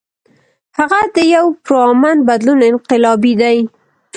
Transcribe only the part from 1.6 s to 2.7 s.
پُرامن بدلون